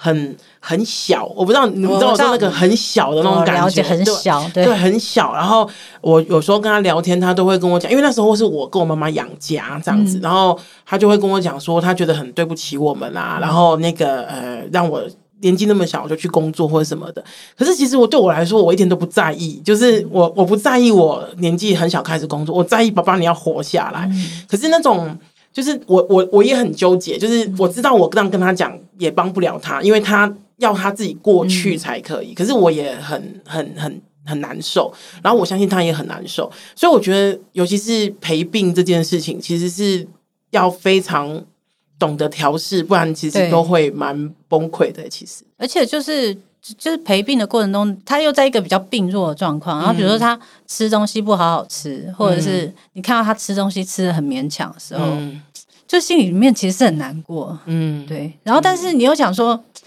[0.00, 5.34] 很很小，我不知道你知道我说那个很小的那种感觉，很小，对，对，很小。
[5.34, 5.68] 然后
[6.00, 10.56] 我有时候跟他聊天，他都会跟我讲，因为那时候是我跟我妈妈养家这样子，嗯、然后
[10.86, 15.02] 他就会跟我讲说，他觉得很对不起我们啊，嗯、然后那个呃，让我
[15.40, 17.24] 年纪那么小就去工作或者什么的。
[17.58, 24.08] 可是其实我对我来说，我一点都不在意，就是我我不在意我年纪很小开始工作，我在意爸爸你要活下来。
[24.12, 25.18] 嗯、可是那种。
[25.52, 32.34] 就是我我我也很纠结，就是我知道我这样跟他讲也帮不了他，因为他要他自己过去才可以。
[32.34, 40.06] 可是我也很很很很难受，然后我相信他也很难受，所以我觉得尤其是陪病这件事情，其实是
[40.50, 41.44] 要非常
[41.98, 45.08] 懂得调试，不然其实都会蛮崩溃的。
[45.08, 46.36] 其实，而且就是。
[46.76, 55.40] 就是陪病的过程中，他又在一个比较病弱的状况，然后比如说他吃东西不好好吃，嗯、或者是你看到他吃东西吃的很勉强的时候，嗯、
[55.86, 58.32] 就心里面其实是很难过，嗯，对。
[58.42, 59.82] 然后但是你又想说，嗯、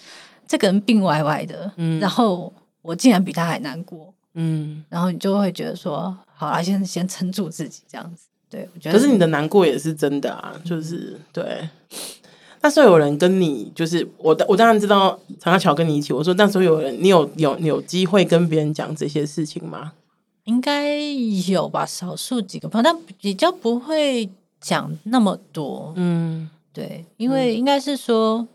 [0.48, 8.98] 这个人病歪歪的，嗯，然后我竟然比他还难过，嗯，然后你就会觉得说，好啊，先先撑住自己这样子，对，我觉得。
[8.98, 11.70] 可是你的难过也是真的啊，就是对。
[12.64, 16.14] 那时候有人跟你，就是我，我当然知道长桥跟你一起。
[16.14, 19.94] 我说那时候有人，你有有你有机会跟别人讲这些事情吗？
[20.44, 20.96] 应该
[21.48, 25.94] 有吧，少数几个朋友，但比较不会讲那么多。
[25.96, 28.48] 嗯，对，因为应该是说，嗯、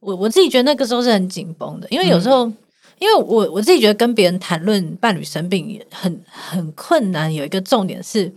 [0.00, 2.56] 我我自己觉得那个时候是很紧绷的，因为有时候，嗯、
[2.98, 7.32] 因为我我自己觉得跟别人谈论伴侣生病也很很困难。
[7.32, 8.30] 有一个重点是，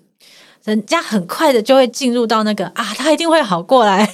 [0.63, 4.09] 人家很快的就会进入到那个啊，他一定会好过来。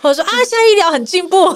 [0.00, 1.52] 或者说啊，现在医疗很进步，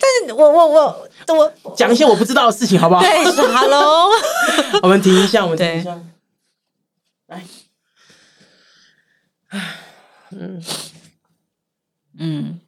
[0.00, 3.00] 但是我我我我 讲一些我不知道的事情，好不好？
[3.02, 4.10] 对，Hello，
[4.82, 5.98] 我们停一下，我们停一下，
[7.26, 7.42] 来，
[10.30, 10.62] 嗯
[12.18, 12.60] 嗯，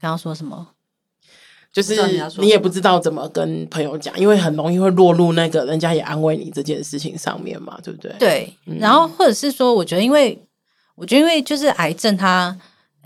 [0.00, 0.68] 刚刚说什么？
[1.72, 1.94] 就是
[2.38, 8.12] 你也不知道怎么跟朋友讲，因为很容易会落入那个人家也安慰你这件事情上面嘛，对不对？
[8.18, 10.42] 对，然后或者是说，我觉得，因为
[10.94, 12.56] 我觉得，因为就是癌症它。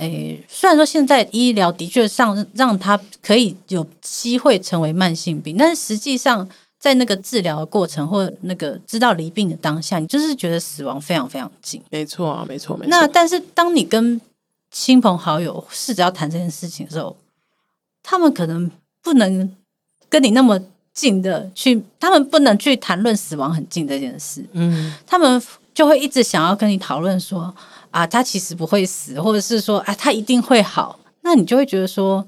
[0.00, 11.82] 诶，虽然说现在医疗的确上让他可以有机会成为慢性病，但是实际上在那个治疗的过程或那个知道离病的当下，你就是觉得死亡非常非常近。
[11.90, 12.90] 没错啊，没错没错。
[12.90, 14.18] 那但是当你跟
[14.70, 17.14] 亲朋好友试着要谈这件事情的时候，
[18.02, 18.70] 他们可能
[19.02, 19.54] 不能
[20.08, 20.58] 跟你那么
[20.94, 24.42] 近的去，他们不能去谈论死亡很近这件事。
[24.52, 25.42] 嗯，他们
[25.74, 27.54] 就会一直想要跟你讨论说。
[27.90, 30.98] 啊，他其实不会死，或者是说，啊，他一定会好。
[31.22, 32.24] 那你就会觉得说，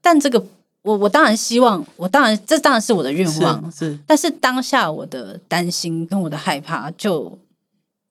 [0.00, 0.44] 但这个，
[0.82, 3.92] 我我当然希望，我当然这当然是我的愿望，是。
[3.92, 7.38] 是但是当下我的担心跟我的害怕就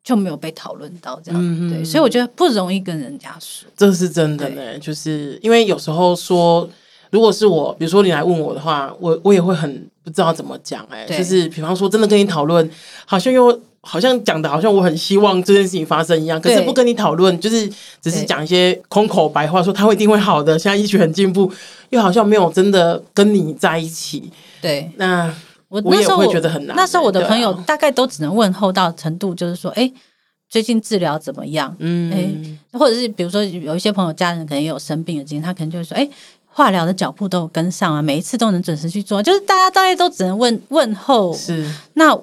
[0.04, 1.84] 就没有被讨论到，这样、嗯、对。
[1.84, 4.80] 所以我觉得不容易跟人家说，这是真的呢。
[4.80, 6.68] 就是因为有时候说，
[7.12, 10.84] 如果是我，比如说你来问我的话，我我也会很不知道怎么讲。
[10.90, 12.70] 哎，就是比方说，真的跟你讨论，
[13.06, 13.62] 好像又。
[13.88, 17.72] 好像讲的好像我很希望这件事情发生一样，可是不跟你讨论，就是
[18.02, 20.58] 只是讲一些空口白话，说他会一定会好的。
[20.58, 21.52] 现在医学很进步，
[21.92, 24.32] 又好像没有真的跟你在一起。
[24.60, 25.32] 对，那
[25.70, 26.76] 我那时候会觉得很难。
[26.76, 29.92] 那时候我的朋友大概都只能问候到程度，就是说，哎，
[30.50, 31.76] 最近治疗怎么样？
[31.78, 36.10] 嗯，哎，或者是比如说有一些朋友家人可能也有生病的经验，他可能就会说，哎，
[36.48, 41.32] 化疗的脚步都有跟上啊，每一次都能准时去做，就是大家大概都只能问问候。
[41.34, 42.20] 是那。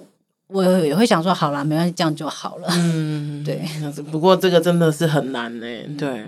[0.52, 2.68] 我也会想说，好啦，没关系，这样就好了。
[2.70, 3.62] 嗯， 对。
[4.10, 5.66] 不过这个真的是很难呢。
[5.98, 6.24] 对。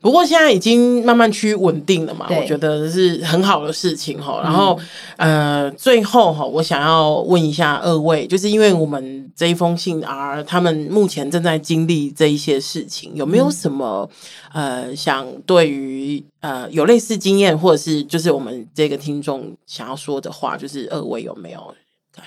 [0.00, 4.40] 不过现在已经慢慢趋于稳定了嘛，我觉得是很好的事情哈。
[4.42, 4.78] 然后，
[5.18, 14.08] 嗯、呃，最后哈，我想要问一下二位，就是因为我们这一封信而他们目前正在经历这一些事情，有没有什么、
[14.54, 21.74] 嗯、呃，想对于呃有类似经验，或者是就是我们这个听众想要说的话，就是二位有没有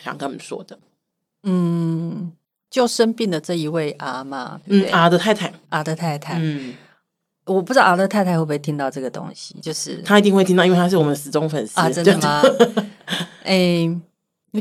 [0.03, 0.77] 想跟他们说的？
[1.43, 2.31] 嗯，
[2.69, 6.73] 就生病的这一位阿妈，嗯，阿的太太，阿的太太，嗯，
[7.45, 12.41] 我不知道阿的太太会不会听到这个东西，就是他一定会听到，因为他是我们死忠粉丝啊，真的吗？
[13.43, 13.87] 哎，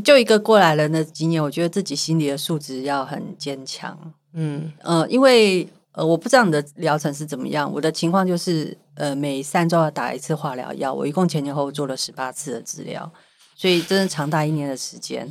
[0.02, 3.96] 就一个过来人的经验，我觉得自己心理的素质要很坚强，
[4.32, 4.72] 嗯。
[4.82, 13.10] 呃，因为呃，我不知道你的疗程是怎么样，我的情况就是呃，每三周要打一次化疗药，我一共前前后后做了十八次的治疗，
[13.54, 15.30] 所以真的长达一年的时间。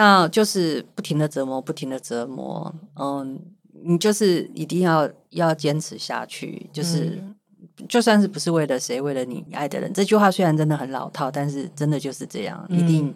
[0.00, 2.74] 那就是不停的折磨，不停的折磨。
[2.98, 3.38] 嗯，
[3.84, 7.36] 你就是一定要要坚持下去，就是、嗯、
[7.86, 9.92] 就算是不是为了谁，为了你爱的人。
[9.92, 12.64] 这句话虽然真的很老套，但是真的就是这样。
[12.70, 13.14] 嗯、一定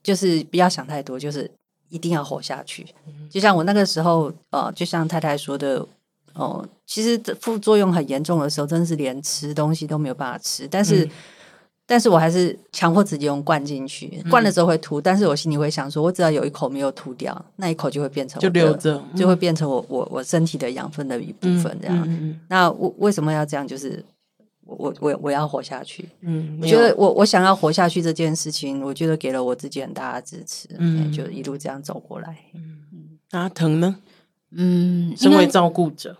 [0.00, 1.50] 就是不要想太多，就是
[1.88, 2.86] 一定要活下去。
[3.08, 5.80] 嗯、就像我那个时候，呃，就像太太说的，
[6.34, 11.10] 哦、呃，其实副作用很严重的时候，真的是连吃东西都没有办法吃，但是。
[11.84, 21.94] 嗯但是我还是强迫自己用灌进去，灌了之后会吐，嗯、但是我心里会想说，我只要有一口没有吐掉，那一口就会变成就留着，嗯、就会变成我我我身体的养分的一部分这样。
[21.98, 23.68] 嗯嗯嗯、那我为什么要这样？
[23.68, 24.02] 就是
[24.64, 26.08] 我我我要活下去。
[26.22, 30.66] 嗯，我觉得我我想要活下去这件事情，我觉得给了我自己很大的支持。
[30.78, 32.34] 嗯，就一路这样走过来。
[32.54, 33.94] 嗯，阿腾呢？
[34.52, 36.16] 嗯，身为照顾者，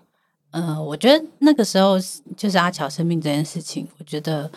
[0.50, 1.96] 嗯、呃，我觉得那个时候
[2.36, 4.50] 就是阿乔生病这件事情，我觉得。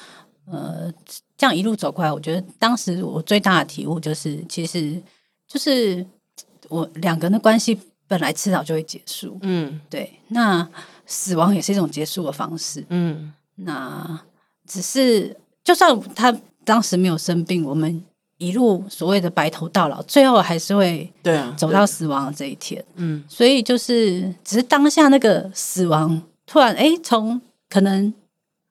[0.49, 0.91] 呃，
[1.37, 5.01] 这样一路走过来，我觉得当时我最大的体悟就是，其实
[5.47, 6.05] 就是
[6.69, 7.77] 我两个人的关系
[8.07, 9.37] 本来迟早就会结束。
[9.41, 10.11] 嗯，对。
[10.29, 10.67] 那
[11.05, 12.85] 死亡也是一种结束的方式。
[12.89, 14.19] 嗯，那
[14.65, 16.33] 只是就算他
[16.63, 18.01] 当时没有生病，我们
[18.37, 22.83] 一路所谓的白头到老，最后还是会对啊走到死亡的这一天。
[22.95, 28.13] 嗯，所以就是只是当下那个死亡突然哎，从可能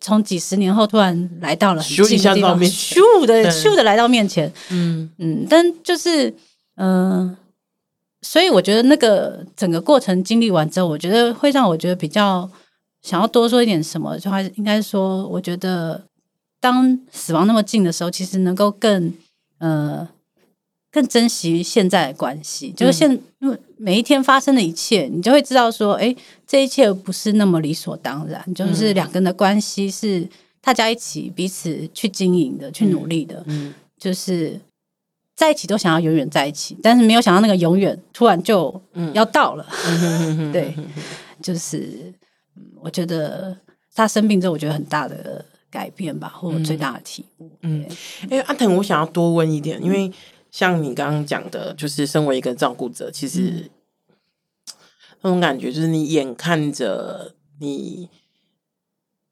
[0.01, 4.53] 从几十年后突然来到了很近的地方，咻的咻的来到面前。
[4.70, 6.30] 嗯嗯，但就是
[6.76, 7.28] 嗯。
[7.28, 7.36] 呃
[8.22, 12.51] 所以我觉得那个整个过程经历完之后，我觉得会让我觉得比较
[13.03, 16.03] 想要多说一点什么，就还是应该说，我觉得
[16.59, 19.14] 当死亡那么近的时候，其实能够更
[19.59, 20.09] 呃
[20.97, 26.16] 更珍惜现在的关系，就是现因为每一天发生的一切，你就会知道说，哎，
[26.47, 30.26] 这一切不是那么理所当然，就是两个人的关系是
[30.62, 34.59] 大家一起彼此去经营的，去努力的，嗯，就是。
[35.38, 38.80] 在一起都想要永远在一起，但是没有想到那个永远突然就
[39.12, 39.66] 要到了。
[39.84, 40.74] 嗯、对，
[41.42, 42.11] 就是
[42.80, 43.55] 我觉得
[43.94, 47.51] 他生病之后，我觉得很大的改变吧，或者最大的体悟。
[47.61, 47.84] 嗯，
[48.30, 50.11] 哎，阿腾，我想要多问一点，因为
[50.57, 53.70] 像你刚刚讲的，就是身为一个照顾者，其实、嗯、
[55.20, 58.09] 那种感觉就是你眼看着你。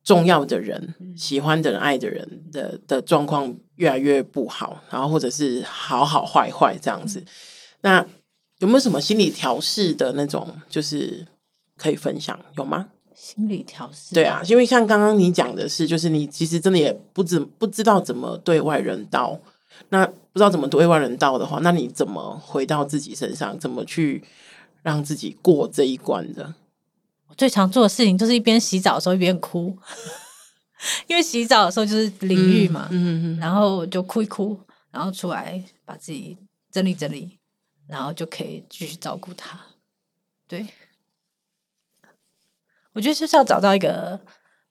[0.04, 7.24] 重要的人、喜欢的人、爱的人的的状况越来越不好，然后或者是好好坏坏这样子，
[7.80, 8.06] 那
[8.58, 11.26] 有没有什么心理调试的那种，就是
[11.78, 12.38] 可以分享？
[12.58, 12.86] 有吗？
[13.14, 19.40] 心理调试，对啊，因为像刚刚你讲的是，就是你其实真的也不知不知道怎么对外人道，
[19.88, 24.24] 那不知道怎么对外人道的话，那你怎么回到自己身上，怎么去
[24.82, 26.54] 让自己过这一关的？
[27.36, 29.76] 最常做的事情就是一边洗澡的时候一边哭，
[31.08, 34.58] 因为洗澡的时候就是淋浴嘛，嗯嗯嗯、然后就哭一哭，
[34.92, 36.38] 然后出来把自己
[36.70, 37.38] 整理整理，
[37.88, 39.58] 然后就可以继续照顾他。
[40.46, 40.66] 对，
[42.92, 44.20] 我觉得就是要找到一个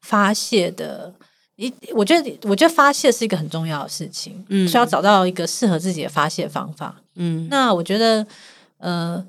[0.02, 1.14] 发泄的，
[1.56, 8.26] 一我觉得我觉得发泄是一个很重要的事情，嗯，需要找到一个适合自己的发泄方法，嗯，那我觉得，
[8.78, 9.26] 呃，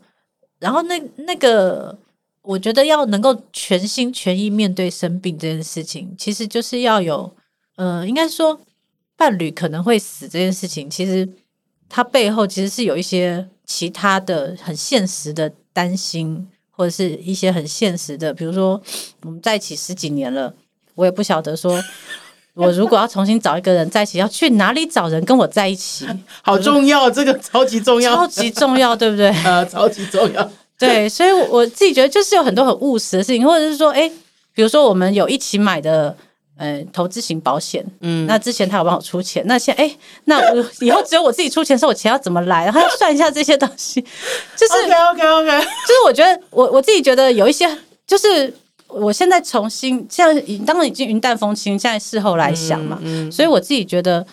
[0.59, 1.99] 然后那那个。
[2.47, 7.35] 我觉得要能够全心全意面对生病这件事情，其实就是要有，
[7.77, 8.61] 呃，应该说
[9.17, 11.27] 伴侣可能会死这件事情，其实
[11.89, 18.79] 它背后其实是有一些其他的很现实的担心，或者是一些很现实的，比如说
[19.23, 20.55] 我们在一起十几年了，
[20.95, 21.83] 我也不晓得说，
[22.55, 26.07] 我如果要重新找一个人在一起，要去哪里找人跟我在一起，
[26.43, 29.29] 好重要，这个超级重要，超级重要，对不对？
[29.45, 30.51] 啊，超级重要。
[30.79, 34.11] 对，所以我自己觉得就是有很多很务实的事情，或者是说，哎，
[34.53, 36.15] 比如说我们有一起买的，
[36.59, 42.65] 呃，投资型保险，嗯，那之前他有帮我出钱，那现在，哎，那我以后只有我自己出钱的时候，我钱要怎么来？
[42.65, 44.01] 然后要算一下这些东西，
[44.57, 47.69] 就是 OK OK OK，就是我觉得我我自己觉得有一些，
[48.07, 48.53] 就是
[48.95, 54.27] 我现在重新，现在当然已经云淡风轻，现在事后来想嘛，嗯，嗯，所以我自己觉得。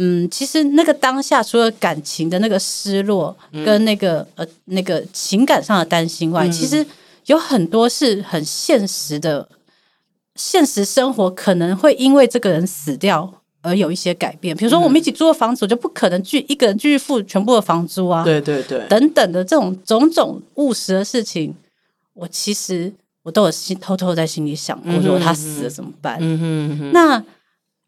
[0.00, 6.86] 嗯，其实那个当下，除了感情的那个失落，跟那个、嗯、呃那个情感上的担心外，嗯、其实
[7.26, 9.48] 有很多是很现实的，
[10.36, 13.28] 现实生活可能会因为这个人死掉
[13.60, 14.56] 而有一些改变。
[14.56, 21.52] 比如说，我们一起租的房子，我就不可能去一个人继续付全部的房租啊，对对对，等等的这种种种务实的事情，
[22.14, 22.92] 我其实
[23.28, 26.16] 我都有心偷偷在心里想过，如果他死了怎么办？
[26.20, 27.22] 嗯哼嗯哼，那。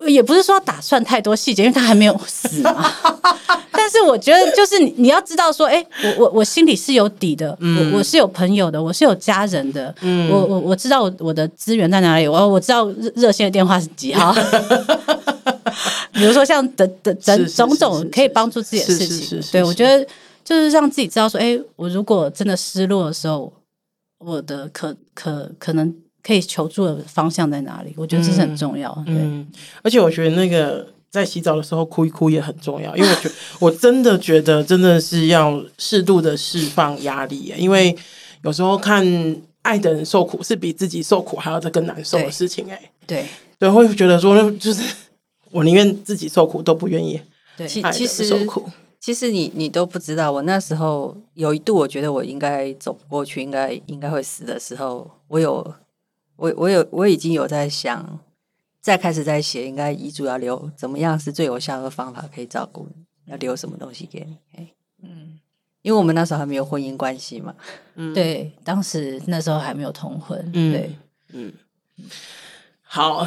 [0.09, 2.91] 也不是说打算太多细节，因为他还没有死嘛。
[3.71, 5.87] 但是我觉得，就是你你要知道说，哎、欸，
[6.17, 14.35] 我我我心里是有底的，嗯、我我是有朋友的，我是有家人的，嗯、我我我知道我我的资源在哪里，我我知道热热线的电话是几号。
[16.15, 20.03] 比如说像等等等种种可以帮助自己的事情，对，我觉得
[20.43, 23.53] 就是让自己知道说，哎、欸，我如果真的失落的时候，
[24.21, 25.93] 我的可可可能。
[26.23, 27.95] 可以求助的方向在哪里？
[27.97, 28.93] 我觉得这是很重要。
[29.07, 29.49] 嗯，嗯，
[29.83, 37.97] 而且我觉得那个在洗澡的时候哭一哭也很重要，因为我觉得 我真的觉得真的是要适度的释放压力，因为
[38.43, 39.03] 有时候看
[39.63, 42.71] 爱的人受苦是比自己受苦还要再更难受的事情。
[42.71, 43.25] 哎，对
[43.59, 44.83] 对，会觉得说就是
[45.51, 47.19] 我宁愿自己受苦都不愿意
[47.57, 48.69] 对爱的人受苦。
[49.01, 55.75] 其实你你都不知道，我那时候有一度我觉得我应该走不过去，应该应该会死的时候，我有。
[56.37, 58.19] 我我有我已经有在想，
[58.81, 64.69] 再开始在写，应该遗嘱要留怎么样是最有效的方法可以照顾你，要留什么东西给你？
[65.03, 65.39] 嗯，
[65.83, 67.55] 因为我们那时候还没有婚姻关系嘛，
[67.97, 70.97] 嗯， 对，当时那时候还没有同婚，嗯、对，
[71.35, 71.53] 嗯，
[72.81, 73.27] 好，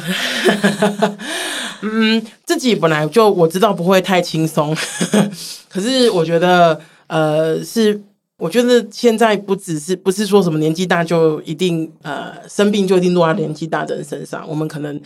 [1.82, 4.76] 嗯，自己本来就我知道不会太轻松，
[5.68, 8.00] 可是我觉得呃是。
[8.36, 15.00] 我觉得现在不只是不是说什么年纪大就一定呃生病就一定落在年纪大的人身上，我们可能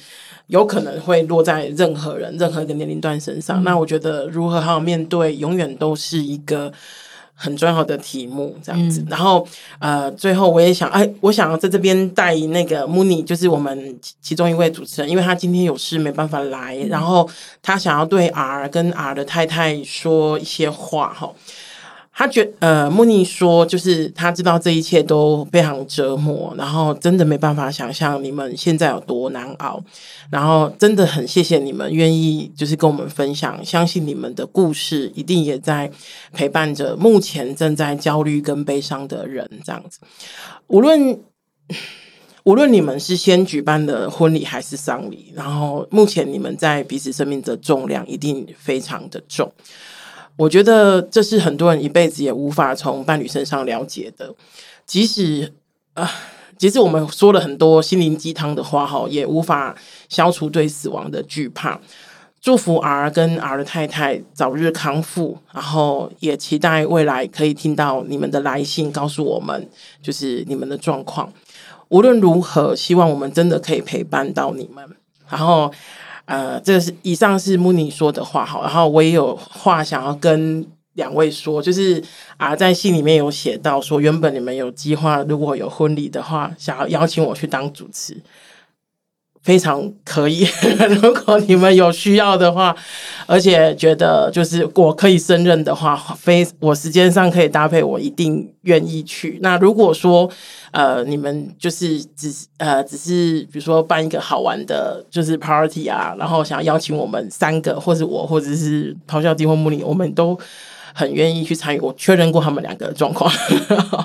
[0.47, 3.63] 有可能会落在任何人、任何一个年龄段身上。
[3.63, 6.73] 那我觉得如何好好面对，永远都是一个
[7.41, 8.57] 很重要的题目。
[8.61, 9.47] 这样子，嗯、然后
[9.79, 17.31] 呃，最后我也想，哎，我想要在这边带那个 Mooni，就是我们其中一位主持人，因为他今天有事没办法来，嗯、然后
[17.63, 21.33] 他想要对 R 跟 R 的太太说一些话，哈。
[22.19, 29.81] 他觉呃，慕尼说，就是他知道这一切都非常折磨，然后真的没办法想象你们现在有多难熬，
[30.29, 35.89] 然后真的很谢谢你们愿意就是跟我们分享，相信你们的故事一定也在
[36.33, 40.01] 陪伴着目前正在焦虑跟悲伤的人，这样子。
[40.67, 41.21] 无论
[42.43, 49.53] 无论你们是先举办的婚礼还是丧礼，然后目前你们在彼此生命的重量一定非常的重。
[50.39, 54.33] 我觉得这是很多人一辈子也无法从伴侣身上了解的，
[54.87, 55.53] 即使
[55.95, 56.09] 啊，
[56.57, 59.75] 即使我们说了很多心灵鸡汤的话，哈，也无法
[60.09, 61.81] 消除对死亡的惧怕。
[62.41, 69.69] 祝福 R 跟 R 的太太早日康复，然后也期待未来可以听到你们的来信，告诉我们
[70.01, 71.33] 就是你们的状况。
[71.89, 74.89] 无论如何，希望我们真的可以陪伴到你们，
[75.29, 75.73] 然后。
[76.29, 80.63] 呃，这是以上是慕尼说的话，好，然后我也有话想要跟
[80.93, 82.03] 两位说，就是
[82.37, 88.23] 啊，在信里面有写到说，原本你们有计划，如果有婚礼的话，想要邀请我去当主持。
[89.41, 90.47] 非常可以，
[91.01, 92.77] 如果你们有需要的话，
[93.31, 99.39] 而且觉得就是我可以胜任的话，非我时间上可以搭配，我一定愿意去。
[99.43, 100.29] 那如果说
[100.71, 110.39] 呃，你们就是只呃只是比如说办一个好玩的，就是 party 啊，然后想要邀请我们三个，或是我，或者是咆哮帝或穆尼，我们都
[110.95, 111.81] 很愿意去参与。
[111.81, 113.31] 我确认过他们两个的状况。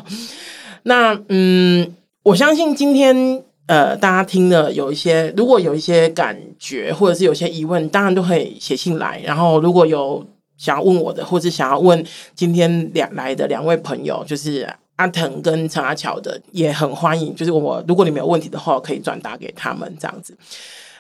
[0.84, 3.42] 那嗯，我相信今天。
[3.66, 9.22] 呃，大家听了有一些，如果有一些感觉，或者是有些疑问，当然都可以写信来。
[9.26, 10.22] 然后，如果有
[10.58, 12.06] 想要问我的，或是想要问
[12.36, 17.34] 今天两来的两位朋友，就是阿腾跟陈阿乔的，也很欢迎。
[17.34, 20.38] 就是我，如果你没有问题的话，可以转达给他们这样子。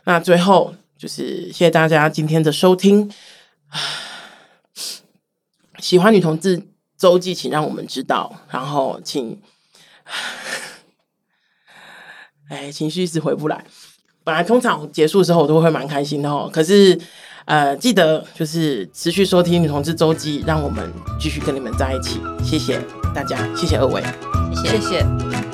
[0.06, 3.12] 那最后就是谢谢大家今天的收听。
[5.80, 6.64] 喜欢女同志
[6.98, 8.34] 周记，请让我们知道。
[8.50, 9.38] 然后，请。
[12.50, 13.64] 哎，情绪一直回不来。
[14.24, 16.50] 本来通常结束之后，我都会蛮开心的哦。
[16.52, 16.98] 可是，
[17.46, 22.22] 呃，记得就是持续收听《女同志周记》，让我们继续跟你们在一起。
[22.44, 22.80] 谢谢
[23.14, 24.02] 大家，谢谢二位，
[24.56, 24.80] 谢谢。
[24.80, 25.53] 谢谢。